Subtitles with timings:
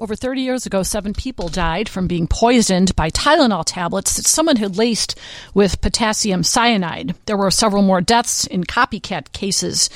[0.00, 4.56] Over 30 years ago, seven people died from being poisoned by Tylenol tablets that someone
[4.56, 5.14] had laced
[5.52, 7.14] with potassium cyanide.
[7.26, 9.90] There were several more deaths in copycat cases.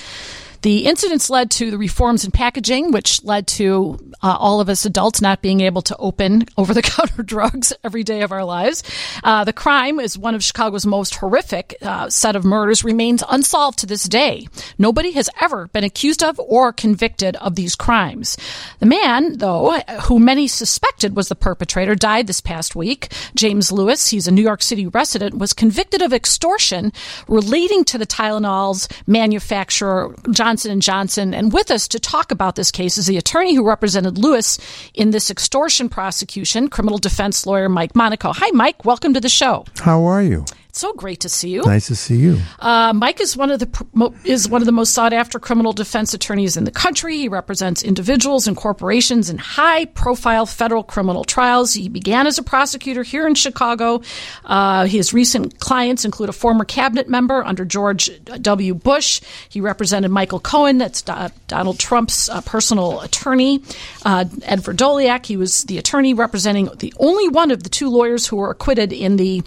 [0.65, 4.87] The incidents led to the reforms in packaging, which led to uh, all of us
[4.87, 8.83] adults not being able to open over the counter drugs every day of our lives.
[9.23, 13.79] Uh, the crime is one of Chicago's most horrific uh, set of murders, remains unsolved
[13.81, 14.49] to this day.
[14.79, 18.39] Nobody has ever been accused of or convicted of these crimes.
[18.79, 23.13] The man, though, who many suspected was the perpetrator, died this past week.
[23.35, 26.91] James Lewis, he's a New York City resident, was convicted of extortion
[27.29, 31.35] relating to the Tylenol's manufacturer, John Johnson and Johnson.
[31.35, 34.57] And with us to talk about this case is the attorney who represented Lewis
[34.95, 38.33] in this extortion prosecution, criminal defense lawyer Mike Monico.
[38.33, 38.85] Hi, Mike.
[38.85, 39.65] Welcome to the show.
[39.81, 40.45] How are you?
[40.79, 41.63] So great to see you.
[41.63, 42.39] Nice to see you.
[42.59, 46.15] Uh, Mike is one of the is one of the most sought after criminal defense
[46.15, 47.17] attorneys in the country.
[47.19, 51.75] He represents individuals and corporations in high profile federal criminal trials.
[51.75, 54.03] He began as a prosecutor here in Chicago.
[54.45, 58.75] Uh, his recent clients include a former cabinet member under George W.
[58.75, 59.21] Bush.
[59.49, 63.63] He represented Michael Cohen, that's Do- Donald Trump's uh, personal attorney.
[64.05, 68.27] Uh, Ed Vrdolyak, he was the attorney representing the only one of the two lawyers
[68.27, 69.43] who were acquitted in the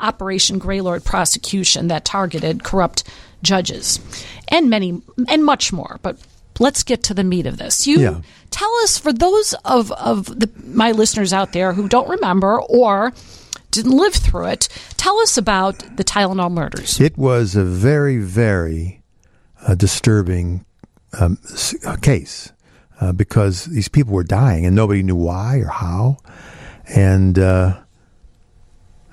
[0.00, 3.04] Operation Greylord prosecution that targeted corrupt
[3.42, 4.00] judges
[4.48, 5.98] and many and much more.
[6.02, 6.18] But
[6.58, 7.86] let's get to the meat of this.
[7.86, 8.20] You yeah.
[8.50, 13.12] tell us for those of of the, my listeners out there who don't remember or
[13.70, 14.68] didn't live through it.
[14.96, 17.00] Tell us about the Tylenol murders.
[17.00, 19.02] It was a very very
[19.66, 20.64] uh, disturbing
[21.18, 21.38] um,
[21.84, 22.52] uh, case
[23.00, 26.18] uh, because these people were dying and nobody knew why or how,
[26.86, 27.80] and uh,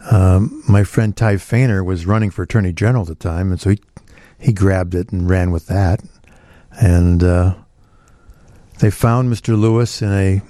[0.09, 3.71] um, my friend Ty Fahner was running for attorney general at the time, and so
[3.71, 3.79] he
[4.39, 6.01] he grabbed it and ran with that.
[6.79, 7.55] And uh,
[8.79, 9.59] they found Mr.
[9.59, 10.41] Lewis in a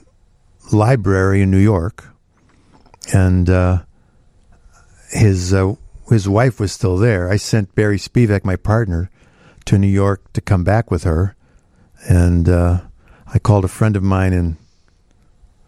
[0.72, 2.10] library in New York,
[3.14, 3.84] and uh,
[5.10, 5.74] his uh,
[6.10, 7.30] his wife was still there.
[7.30, 9.10] I sent Barry Spivak, my partner,
[9.66, 11.36] to New York to come back with her,
[12.08, 12.82] and uh,
[13.34, 14.58] I called a friend of mine in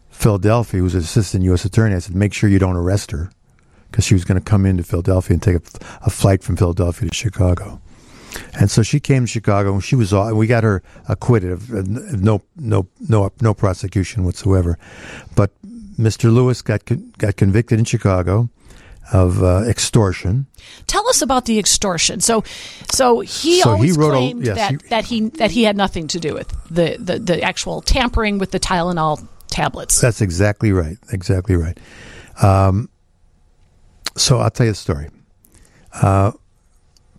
[0.10, 1.66] Philadelphia, who was an assistant U.S.
[1.66, 1.96] attorney.
[1.96, 3.32] I said, "Make sure you don't arrest her."
[3.90, 5.62] Because she was going to come into Philadelphia and take a,
[6.06, 7.82] a, flight from Philadelphia to Chicago.
[8.60, 10.34] And so she came to Chicago, and she was all.
[10.36, 14.78] We got her acquitted of no, no, no, no prosecution whatsoever.
[15.36, 15.52] But
[15.98, 16.32] Mr.
[16.32, 16.84] Lewis got
[17.18, 18.50] got convicted in Chicago
[19.12, 20.46] of uh, extortion.
[20.88, 22.20] Tell us about the extortion.
[22.20, 22.44] So,
[22.92, 25.76] so he so always he claimed a, yes, that, he, that he that he had
[25.76, 30.00] nothing to do with the, the, the actual tampering with the Tylenol tablets.
[30.00, 30.98] That's exactly right.
[31.12, 31.78] Exactly right.
[32.42, 32.90] Um,
[34.16, 35.10] so I'll tell you a story.
[35.94, 36.32] Uh,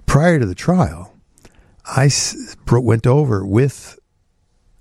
[0.07, 1.15] prior to the trial,
[1.85, 3.99] I s- went over with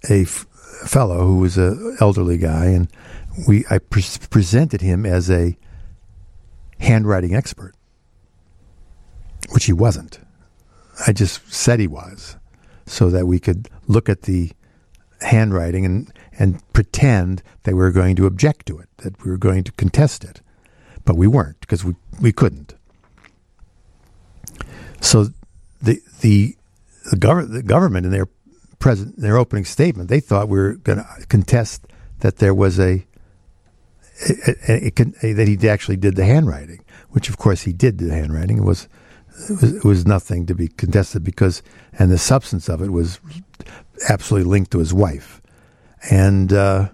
[0.10, 0.46] a f-
[0.86, 2.88] fellow who was an elderly guy, and
[3.48, 5.58] we I pre- presented him as a
[6.80, 7.74] handwriting expert,
[9.52, 10.20] which he wasn't.
[11.08, 12.36] I just said he was,
[12.86, 14.52] so that we could look at the
[15.22, 19.38] handwriting and and pretend that we were going to object to it, that we were
[19.38, 20.42] going to contest it
[21.10, 22.76] but we weren't because we, we couldn't.
[25.02, 25.30] So
[25.82, 26.56] the the
[27.10, 28.28] the, gov- the government in their
[28.78, 31.88] present in their opening statement they thought we were going to contest
[32.20, 33.04] that there was a,
[34.30, 34.92] a, a,
[35.24, 38.60] a, that he actually did the handwriting, which of course he did the handwriting.
[38.60, 38.88] It was,
[39.50, 41.64] it was it was nothing to be contested because
[41.98, 43.20] and the substance of it was
[44.08, 45.42] absolutely linked to his wife,
[46.12, 46.54] and.
[46.54, 46.90] Uh,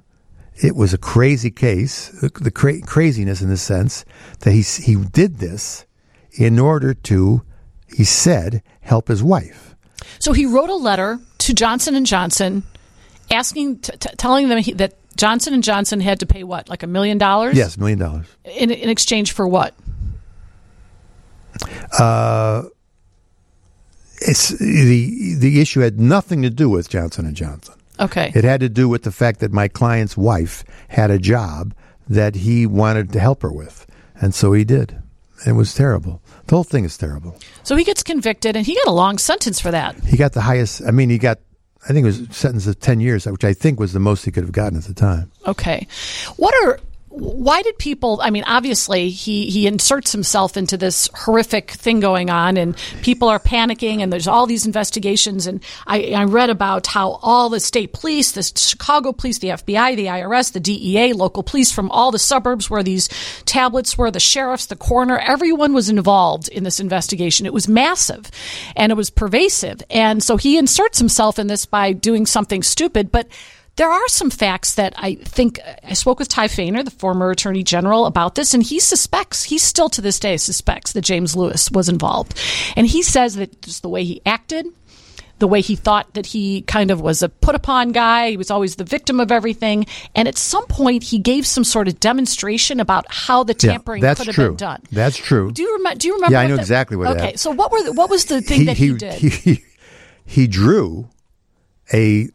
[0.57, 4.05] it was a crazy case, the cra- craziness in the sense
[4.39, 5.85] that he he did this
[6.31, 7.43] in order to,
[7.87, 9.75] he said, help his wife.
[10.19, 12.63] So he wrote a letter to Johnson and Johnson,
[13.31, 16.83] asking, t- t- telling them he, that Johnson and Johnson had to pay what, like
[16.83, 17.57] a million dollars?
[17.57, 18.27] Yes, million dollars.
[18.43, 19.73] In in exchange for what?
[21.97, 22.63] Uh,
[24.21, 27.75] it's the the issue had nothing to do with Johnson and Johnson.
[27.99, 28.31] Okay.
[28.35, 31.73] It had to do with the fact that my client's wife had a job
[32.07, 33.85] that he wanted to help her with.
[34.21, 35.01] And so he did.
[35.45, 36.21] It was terrible.
[36.47, 37.37] The whole thing is terrible.
[37.63, 39.95] So he gets convicted and he got a long sentence for that.
[40.03, 41.39] He got the highest, I mean, he got,
[41.83, 44.25] I think it was a sentence of 10 years, which I think was the most
[44.25, 45.31] he could have gotten at the time.
[45.45, 45.87] Okay.
[46.37, 46.79] What are
[47.17, 52.29] why did people i mean obviously he he inserts himself into this horrific thing going
[52.29, 55.47] on and people are panicking and there's all these investigations.
[55.47, 59.95] And i, I read about how all the state police the chicago police the fbi
[59.95, 63.07] the irs the dea local police from all the suburbs where these
[63.45, 67.45] tablets were the sheriffs the coroner everyone was involved in this investigation.
[67.45, 68.29] It was massive
[68.75, 69.81] and it was pervasive.
[69.89, 73.27] And so he inserts himself in this by doing something stupid but
[73.75, 77.31] there are some facts that I think uh, I spoke with Ty Fahner, the former
[77.31, 81.35] Attorney General, about this, and he suspects, he still to this day suspects that James
[81.35, 82.39] Lewis was involved.
[82.75, 84.65] And he says that just the way he acted,
[85.39, 88.29] the way he thought that he kind of was a put upon guy.
[88.29, 89.85] He was always the victim of everything.
[90.15, 94.15] And at some point, he gave some sort of demonstration about how the tampering yeah,
[94.15, 94.49] could have true.
[94.49, 94.81] been done.
[94.93, 95.51] That's true.
[95.51, 96.33] Do you, rem- do you remember?
[96.33, 98.65] Yeah, I know that- exactly what Okay, so what were the, what was the thing
[98.65, 99.13] that he, did?
[99.15, 99.63] He,
[100.25, 101.09] he drew
[101.93, 102.29] a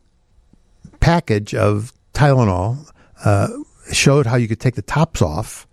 [1.01, 2.89] package of Tylenol,
[3.25, 3.49] uh,
[3.93, 5.67] showed how you could take the tops off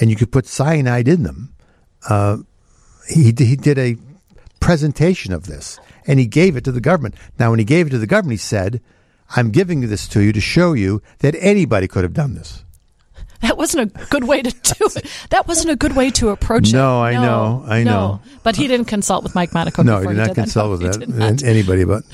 [0.00, 1.54] and you could put cyanide in them.
[2.08, 2.38] Uh,
[3.08, 3.96] he, he did a
[4.60, 7.14] presentation of this and he gave it to the government.
[7.38, 8.80] Now, when he gave it to the government, he said,
[9.36, 12.62] I'm giving this to you to show you that anybody could have done this.
[13.40, 15.06] That wasn't a good way to do it.
[15.28, 16.72] That wasn't a good way to approach it.
[16.72, 17.90] No, I know, I no.
[17.90, 18.20] know.
[18.42, 19.84] But he didn't consult with Mike Monico.
[19.84, 20.34] No, he did not that.
[20.34, 22.04] consult No, with he that, anybody about,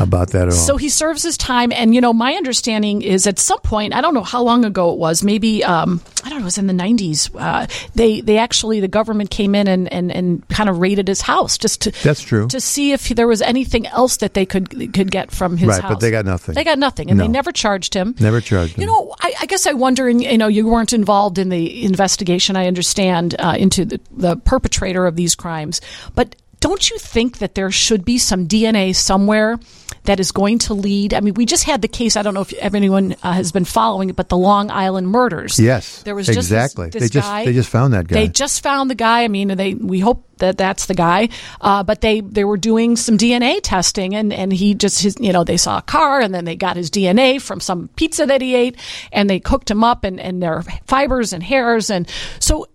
[0.00, 0.58] about that at all.
[0.58, 4.00] So he serves his time, and you know, my understanding is at some point, I
[4.00, 6.66] don't know how long ago it was, maybe um, I don't know, it was in
[6.66, 7.30] the '90s.
[7.34, 11.20] Uh, they they actually the government came in and, and, and kind of raided his
[11.20, 12.48] house just to That's true.
[12.48, 15.80] to see if there was anything else that they could could get from his Right,
[15.82, 15.92] house.
[15.92, 16.54] but they got nothing.
[16.54, 18.14] They got nothing, and they never charged him.
[18.20, 18.80] Never charged him.
[18.82, 21.84] You know, I, I guess I wonder, and you know, you weren't involved in the
[21.84, 22.56] investigation.
[22.56, 25.80] I understand uh, into the, the perpetrator of these crimes,
[26.14, 29.58] but don't you think that there should be some DNA somewhere
[30.04, 31.14] that is going to lead?
[31.14, 32.16] I mean, we just had the case.
[32.16, 35.58] I don't know if anyone uh, has been following it, but the Long Island murders.
[35.58, 36.90] Yes, there was just this- exactly.
[36.90, 37.44] This, they just guy.
[37.46, 38.14] they just found that guy.
[38.14, 39.24] They just found the guy.
[39.24, 41.30] I mean, they we hope that that's the guy.
[41.62, 45.32] Uh, but they they were doing some DNA testing, and and he just his you
[45.32, 48.42] know they saw a car, and then they got his DNA from some pizza that
[48.42, 48.76] he ate,
[49.12, 52.06] and they cooked him up, and and their fibers and hairs, and
[52.38, 52.66] so.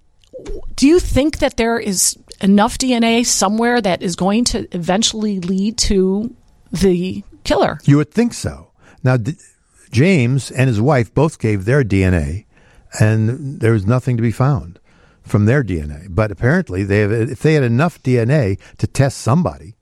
[0.75, 5.77] Do you think that there is enough DNA somewhere that is going to eventually lead
[5.79, 6.35] to
[6.71, 7.79] the killer?
[7.85, 8.71] you would think so.
[9.03, 9.35] Now, D-
[9.91, 12.45] James and his wife both gave their DNA,
[12.99, 14.79] and there was nothing to be found
[15.23, 16.07] from their DNA.
[16.09, 19.74] But apparently, they have, if they had enough DNA to test somebody,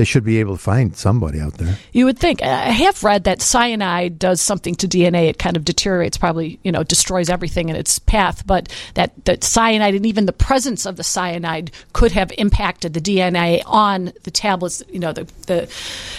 [0.00, 1.76] they should be able to find somebody out there.
[1.92, 2.42] You would think.
[2.42, 5.28] I have read that cyanide does something to DNA.
[5.28, 8.46] It kind of deteriorates, probably, you know, destroys everything in its path.
[8.46, 13.00] But that, that cyanide and even the presence of the cyanide could have impacted the
[13.02, 15.70] DNA on the tablets, you know, the, the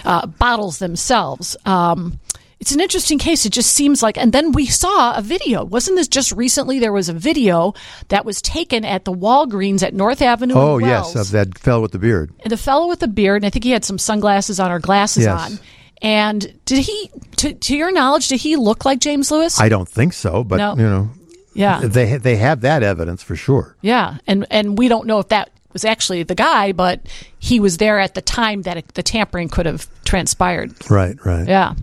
[0.05, 1.57] uh, bottles themselves.
[1.65, 2.19] Um,
[2.61, 3.45] it's an interesting case.
[3.45, 5.65] It just seems like, and then we saw a video.
[5.65, 6.77] Wasn't this just recently?
[6.79, 7.73] There was a video
[8.09, 10.53] that was taken at the Walgreens at North Avenue.
[10.55, 12.31] Oh, yes, of that fellow with the beard.
[12.41, 14.79] And the fellow with the beard, and I think he had some sunglasses on or
[14.79, 15.51] glasses Yes.
[15.53, 15.59] on.
[16.03, 19.59] And did he, to, to your knowledge, did he look like James Lewis?
[19.59, 20.75] I don't think so, but No.
[20.75, 21.09] you know,
[21.53, 23.75] yeah, they they have that evidence for sure.
[23.81, 27.01] yeah, and and we don't know if that was actually the guy, but
[27.39, 30.73] he was there at the time that it, the tampering could have transpired.
[30.91, 31.47] Right, right.
[31.47, 31.73] Yeah,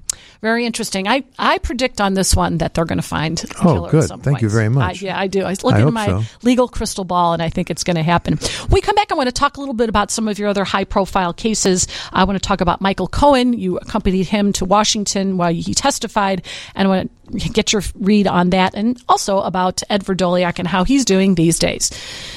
[0.42, 1.08] very interesting.
[1.08, 4.22] I, I predict on this one that they're going to find the Oh, killer good.
[4.22, 5.02] Thank you very much.
[5.02, 5.44] I, yeah, I do.
[5.44, 6.22] I look I into my so.
[6.42, 8.36] legal crystal ball, and I think it's going to happen.
[8.36, 9.10] When we come back.
[9.10, 11.88] I want to talk a little bit about some of your other high profile cases.
[12.12, 13.54] I want to talk about Michael Cohen.
[13.54, 18.26] You accompanied him to Washington while he testified, and I want to get your read
[18.26, 21.90] on that, and also about Ed Vrdolyak and how he's doing these days.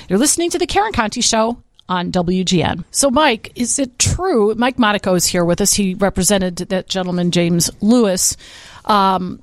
[0.07, 1.61] You're listening to the Karen Conti Show
[1.91, 2.85] on WGN.
[2.91, 4.55] So, Mike, is it true?
[4.55, 5.73] Mike Monico is here with us.
[5.73, 8.37] He represented that gentleman, James Lewis.
[8.85, 9.41] Um,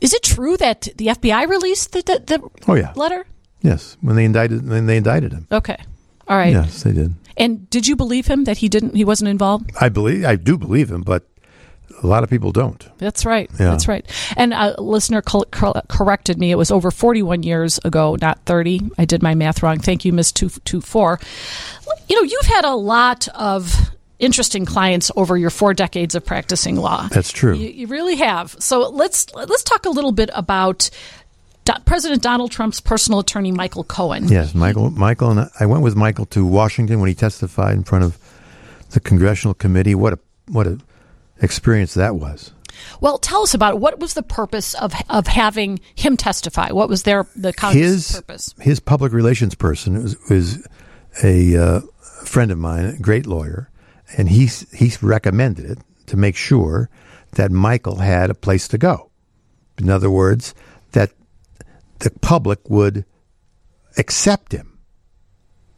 [0.00, 2.92] is it true that the FBI released the, the, the Oh, yeah.
[2.96, 3.26] letter?
[3.60, 5.46] Yes, when they indicted when they indicted him.
[5.52, 5.76] Okay.
[6.28, 6.52] All right.
[6.52, 7.14] Yes, they did.
[7.36, 8.94] And did you believe him that he didn't?
[8.94, 9.70] He wasn't involved.
[9.80, 11.26] I believe I do believe him, but
[12.02, 12.86] a lot of people don't.
[12.98, 13.50] That's right.
[13.52, 13.70] Yeah.
[13.70, 14.04] That's right.
[14.36, 15.46] And a listener col-
[15.88, 16.50] corrected me.
[16.50, 18.90] It was over 41 years ago, not 30.
[18.98, 19.78] I did my math wrong.
[19.78, 21.20] Thank you, Miss Two Two Four.
[22.08, 26.76] You know, you've had a lot of interesting clients over your four decades of practicing
[26.76, 27.08] law.
[27.08, 27.54] That's true.
[27.56, 28.54] You, you really have.
[28.58, 30.90] So let's let's talk a little bit about
[31.64, 34.28] Do- President Donald Trump's personal attorney, Michael Cohen.
[34.28, 34.90] Yes, Michael.
[34.90, 38.18] Michael and I, I went with Michael to Washington when he testified in front of
[38.90, 39.94] the congressional committee.
[39.94, 40.78] What a what a
[41.40, 42.52] experience that was.
[43.00, 43.80] Well, tell us about it.
[43.80, 46.72] What was the purpose of of having him testify?
[46.72, 48.54] What was their the His purpose?
[48.60, 50.66] his public relations person was, was
[51.22, 51.80] a uh,
[52.24, 53.70] friend of mine, a great lawyer,
[54.16, 56.90] and he he recommended it to make sure
[57.32, 59.10] that Michael had a place to go.
[59.78, 60.54] In other words,
[60.92, 61.12] that
[62.00, 63.04] the public would
[63.96, 64.78] accept him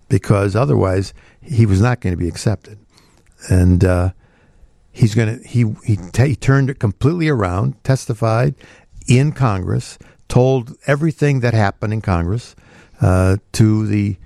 [0.09, 2.79] because otherwise he was not going to be accepted.
[3.49, 4.11] And uh,
[4.97, 8.55] he's going to he he, ta he turned it completely around, testified
[9.07, 9.99] in Congress,
[10.29, 12.57] told everything that happened in Congress
[13.00, 14.17] uh, to the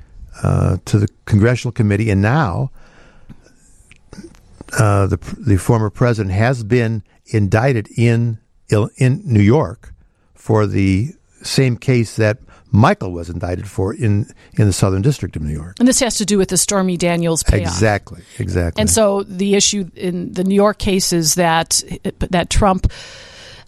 [0.43, 2.71] uh, to the congressional committee, and now
[4.79, 8.39] uh, the the former president has been indicted in
[8.97, 9.93] in New York
[10.35, 11.13] for the
[11.43, 12.39] same case that
[12.73, 15.77] Michael was indicted for in, in the Southern District of New York.
[15.79, 17.73] And this has to do with the Stormy Daniels payoff.
[17.73, 18.81] Exactly, exactly.
[18.81, 21.83] And so the issue in the New York case is that
[22.31, 22.91] that Trump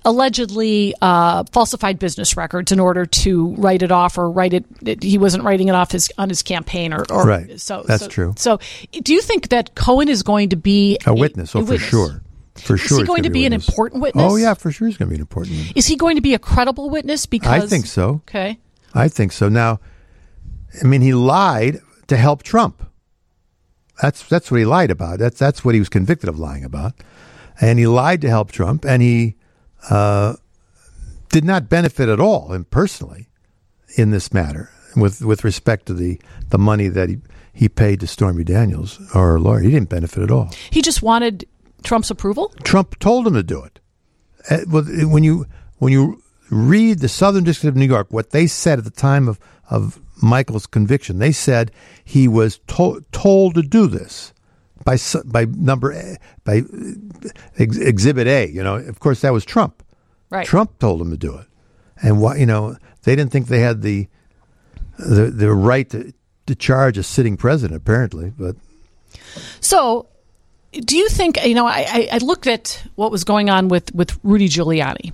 [0.04, 5.02] allegedly uh, falsified business records in order to write it off or write it, it.
[5.02, 7.60] he wasn't writing it off his on his campaign or, or right.
[7.60, 8.34] So that's so, true.
[8.36, 8.58] So,
[9.02, 11.54] do you think that Cohen is going to be a witness?
[11.54, 11.88] A, oh, a for witness?
[11.88, 12.22] sure.
[12.54, 13.68] For sure, is he going to be, be an witness.
[13.68, 14.30] important witness?
[14.30, 15.56] Oh yeah, for sure, he's going to be an important.
[15.56, 15.72] Witness.
[15.74, 17.24] Is he going to be a credible witness?
[17.24, 18.22] Because I think so.
[18.28, 18.58] Okay,
[18.94, 19.48] I think so.
[19.48, 19.80] Now,
[20.82, 22.82] I mean, he lied to help Trump.
[24.00, 25.18] That's that's what he lied about.
[25.18, 26.94] That's that's what he was convicted of lying about,
[27.60, 29.36] and he lied to help Trump, and he
[29.90, 30.34] uh,
[31.28, 33.28] did not benefit at all, and personally,
[33.96, 37.18] in this matter with with respect to the the money that he
[37.52, 39.60] he paid to Stormy Daniels or her lawyer.
[39.60, 40.50] He didn't benefit at all.
[40.70, 41.46] He just wanted
[41.82, 42.52] Trump's approval.
[42.64, 43.80] Trump told him to do it.
[44.50, 45.46] Uh, when you
[45.78, 46.21] when you
[46.52, 49.40] read the Southern District of New York, what they said at the time of
[49.70, 51.72] of Michael's conviction, they said
[52.04, 54.34] he was to- told to do this
[54.84, 56.62] by by number A, by
[57.58, 58.50] ex- Exhibit A.
[58.50, 59.82] You know, of course, that was Trump.
[60.28, 60.46] Right.
[60.46, 61.46] Trump told him to do it,
[62.02, 62.36] and why?
[62.36, 64.08] You know, they didn't think they had the
[64.98, 66.12] the the right to,
[66.46, 68.56] to charge a sitting president, apparently, but.
[69.60, 70.08] So
[70.72, 74.18] do you think you know I, I looked at what was going on with, with
[74.22, 75.12] rudy giuliani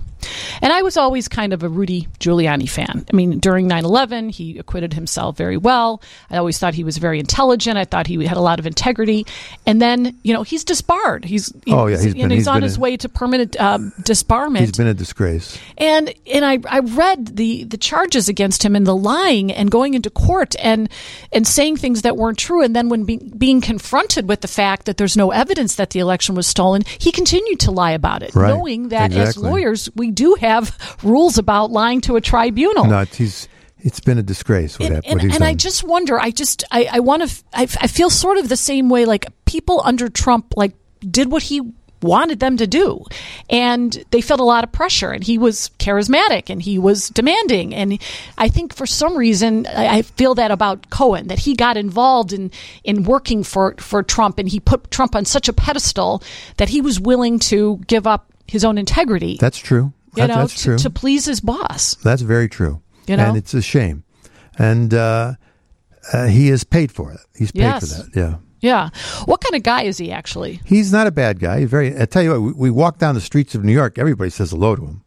[0.61, 3.05] and i was always kind of a rudy giuliani fan.
[3.11, 6.01] I mean during 9-11 he acquitted himself very well.
[6.29, 7.77] I always thought he was very intelligent.
[7.77, 9.25] I thought he had a lot of integrity.
[9.65, 11.25] And then you know he's disbarred.
[11.25, 13.91] He's oh yeah he's, he's, been, he's, he's on his a, way to permanent um,
[14.01, 14.59] disbarment.
[14.59, 15.57] He's been a disgrace.
[15.77, 19.93] And and I, I read the the charges against him and the lying and going
[19.93, 20.89] into court and
[21.31, 22.63] and saying things that weren't true.
[22.63, 25.99] And then when be, being confronted with the fact that there's no evidence that the
[25.99, 28.49] election was stolen he continued to lie about it right.
[28.49, 29.21] knowing that exactly.
[29.21, 33.47] as lawyers we do have rules about lying to a tribunal no he's
[33.81, 35.21] it's been a disgrace what and, happened.
[35.21, 36.19] and, and I just wonder.
[36.19, 37.43] I just I, I want to.
[37.53, 39.05] I, I feel sort of the same way.
[39.05, 41.61] Like people under Trump, like did what he
[42.01, 43.03] wanted them to do.
[43.49, 45.11] And they felt a lot of pressure.
[45.11, 47.73] And he was charismatic and he was demanding.
[47.75, 48.01] And
[48.37, 52.51] I think for some reason, I feel that about Cohen, that he got involved in,
[52.83, 56.23] in working for, for Trump and he put Trump on such a pedestal
[56.57, 59.37] that he was willing to give up his own integrity.
[59.39, 59.93] That's true.
[60.15, 60.77] You that, know, that's to, true.
[60.79, 61.95] to please his boss.
[62.03, 62.81] That's very true.
[63.07, 63.25] You know?
[63.29, 64.03] And it's a shame.
[64.57, 65.33] And uh,
[66.13, 67.19] uh, he is paid for it.
[67.37, 67.97] He's paid Yes.
[67.97, 68.15] for that.
[68.15, 68.35] Yeah.
[68.61, 68.89] Yeah.
[69.25, 70.59] What kind of guy is he actually?
[70.65, 71.61] He's not a bad guy.
[71.61, 71.97] He's very.
[71.99, 73.97] I tell you what, we, we walk down the streets of New York.
[73.97, 75.03] Everybody says hello to him.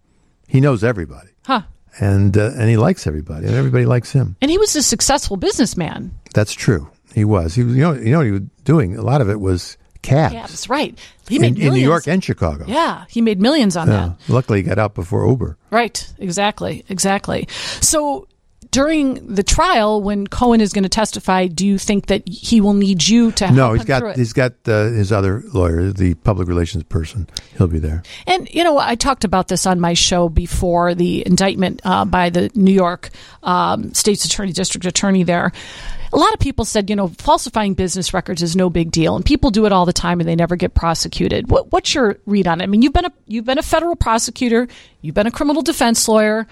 [0.48, 1.62] He knows everybody, Huh.
[2.00, 4.36] and uh, and he likes everybody, and everybody likes him.
[4.40, 6.12] And he was a successful businessman.
[6.34, 6.90] That's true.
[7.14, 7.54] He was.
[7.54, 7.76] He was.
[7.76, 7.92] You know.
[7.92, 8.96] You know what he was doing.
[8.96, 10.34] A lot of it was cabs.
[10.34, 10.98] That's right.
[11.28, 11.76] He in, made in millions.
[11.76, 12.64] New York and Chicago.
[12.68, 14.12] Yeah, he made millions on Yeah.
[14.26, 14.32] that.
[14.32, 15.56] Luckily, he got out before Uber.
[15.70, 16.06] Right.
[16.18, 16.84] Exactly.
[16.88, 17.46] Exactly.
[17.80, 18.26] So
[18.70, 22.72] during the trial, when Cohen is going to testify, do you think that he will
[22.72, 26.14] need you to help No, him he's got he's got uh, his other lawyer, the
[26.14, 27.28] public relations person.
[27.58, 28.02] He'll be there.
[28.26, 32.30] And you know, I talked about this on my show before the indictment uh, by
[32.30, 33.10] the New York
[33.42, 35.52] um, State's Attorney, District Attorney there.
[36.12, 39.24] A lot of people said, you know, falsifying business records is no big deal, and
[39.24, 41.50] people do it all the time, and they never get prosecuted.
[41.50, 42.64] What, what's your read on it?
[42.64, 44.68] I mean, you've been a you've been a federal prosecutor,
[45.00, 46.46] you've been a criminal defense lawyer.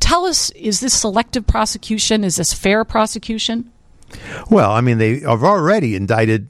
[0.00, 2.24] Tell us, is this selective prosecution?
[2.24, 3.70] Is this fair prosecution?
[4.50, 6.48] Well, I mean, they have already indicted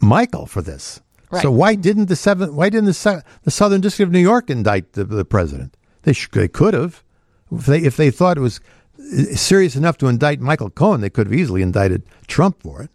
[0.00, 1.00] Michael for this.
[1.30, 1.42] Right.
[1.42, 2.54] So why didn't the seven?
[2.54, 5.76] Why didn't the, the Southern District of New York indict the, the president?
[6.02, 7.02] They sh- they could have.
[7.50, 8.60] If they if they thought it was
[9.34, 12.90] serious enough to indict Michael Cohen, they could have easily indicted Trump for it,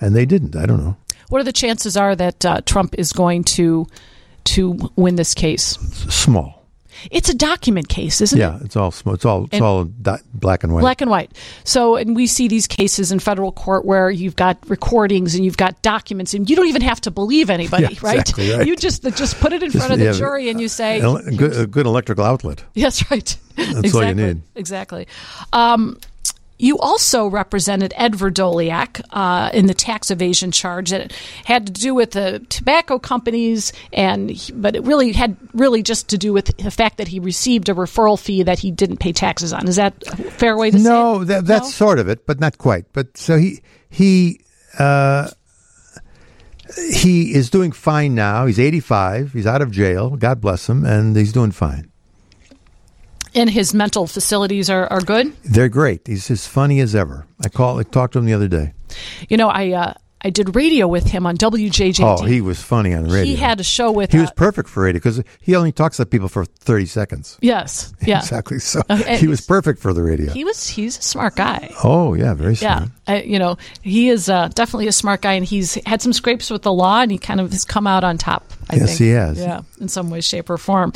[0.00, 0.56] and they didn't.
[0.56, 0.96] I don't know.
[1.28, 3.86] What are the chances are that uh, Trump is going to
[4.44, 5.76] to win this case?
[5.78, 6.54] S- Small.
[7.10, 8.40] It's a document case, isn't it?
[8.40, 9.14] Yeah, it's all small.
[9.16, 10.80] It's all it's And- all di- black and white.
[10.80, 11.30] Black and white.
[11.64, 15.58] So, and we see these cases in federal court where you've got recordings and you've
[15.58, 18.20] got documents, and you don't even have to believe anybody, Yeah, right?
[18.20, 18.66] exactly right.
[18.66, 21.00] You just just put it in Just- front of the yeah, jury and you say,
[21.00, 22.62] a, good, a good electrical outlet.
[22.74, 24.42] "Yes, right." That's all you need.
[24.54, 25.08] Exactly.
[25.52, 25.98] Um,
[26.58, 31.12] you also represented Ed Vrdolyak uh, in the tax evasion charge that
[31.44, 36.08] had to do with the tobacco companies, and he- but it really had really just
[36.08, 39.12] to do with the fact that he received a referral fee that he didn't pay
[39.12, 39.68] taxes on.
[39.68, 41.24] Is that a fair way to say No, it?
[41.26, 41.70] that, that's No?
[41.72, 42.86] sort of it, but not quite.
[42.94, 43.60] But so he
[43.90, 44.40] he
[44.78, 45.28] uh,
[46.90, 48.46] he is doing fine now.
[48.46, 49.32] He's eighty five.
[49.34, 50.16] He's out of jail.
[50.16, 51.90] God bless him, and he's doing fine.
[53.36, 55.32] And his mental facilities are, are good.
[55.44, 56.06] They're great.
[56.06, 57.26] He's as funny as ever.
[57.44, 57.78] I call.
[57.78, 58.72] I talked to him the other day.
[59.28, 62.00] You know, I uh, I did radio with him on WJJD.
[62.02, 63.24] Oh, he was funny on radio.
[63.24, 64.10] He had a show with.
[64.10, 67.36] He was uh, perfect for radio because he only talks to people for thirty seconds.
[67.42, 68.18] yes, yeah.
[68.18, 68.58] Exactly.
[68.58, 69.18] So Okay.
[69.18, 70.32] he was perfect for the radio.
[70.32, 70.66] He was.
[70.66, 71.70] He's a smart guy.
[71.84, 72.84] oh yeah, very smart.
[72.84, 76.12] Yeah, I, you know, he is uh, definitely a smart guy, and he's had some
[76.14, 78.50] scrapes with the law, and he kind of has come out on top.
[78.70, 78.98] I Yes, think.
[78.98, 79.38] he has.
[79.38, 80.92] Yeah, in some way, shape, or form.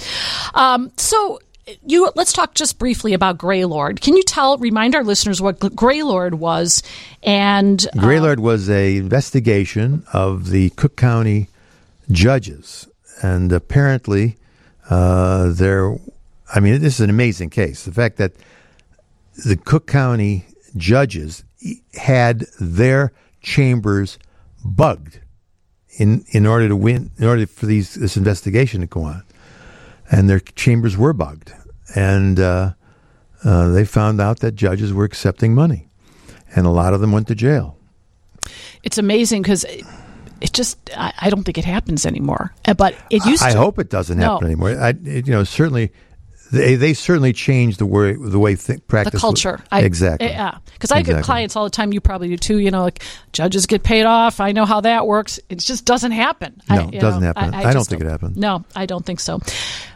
[0.54, 1.38] Um, so.
[1.85, 4.00] You let's talk just briefly about Greylord.
[4.00, 6.83] Can you tell, remind our listeners what Greylord was,
[7.23, 11.49] and uh, Greylord was a investigation of the Cook County
[12.11, 12.89] judges,
[13.23, 14.37] and apparently
[14.89, 15.97] uh, there.
[16.53, 17.85] I mean, this is an amazing case.
[17.85, 18.33] The fact that
[19.45, 20.47] the Cook County
[20.77, 21.45] judges
[21.95, 24.19] had their chambers
[24.65, 25.21] bugged
[25.99, 29.23] in in order to win, in order for these this investigation to go on,
[30.11, 31.53] and their chambers were bugged,
[31.94, 32.73] and uh,
[33.44, 35.88] uh, they found out that judges were accepting money,
[36.54, 37.76] and a lot of them went to jail.
[38.82, 39.85] it's amazing because it,
[40.40, 42.52] it just I, I don't think it happens anymore.
[42.66, 43.59] Uh, But it used I to.
[43.59, 44.47] hope it doesn't happen No.
[44.47, 44.70] anymore.
[44.80, 45.92] I, it, you know, certainly
[46.52, 49.61] they they certainly changed the way the way th- the practice culture.
[49.71, 50.28] I, exactly.
[50.28, 51.92] Yeah, because I get clients all the time.
[51.92, 52.59] You probably do too.
[52.59, 53.02] You know, like
[53.33, 54.40] judges get paid off.
[54.40, 55.38] I know how that works.
[55.49, 56.61] It just doesn't happen.
[56.69, 57.54] I, No, it doesn't know, happen.
[57.54, 58.37] I don't just think it happens.
[58.37, 59.40] No, I don't think so.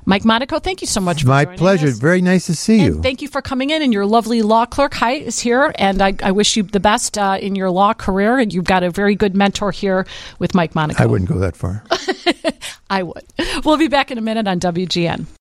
[0.07, 1.23] Mike Monico, thank you so much.
[1.23, 1.89] for My pleasure.
[1.89, 1.99] us.
[1.99, 3.01] Very nice to see you.
[3.01, 3.81] Thank you for coming in.
[3.83, 5.73] And your lovely law clerk, Hi, is here.
[5.77, 8.39] And I, I wish you the best uh, in your law career.
[8.39, 10.07] And you've got a very good mentor here
[10.39, 11.01] with Mike Monico.
[11.01, 11.85] I wouldn't go that far.
[12.91, 13.25] I would.
[13.65, 15.25] We'll be back in a minute on WGN.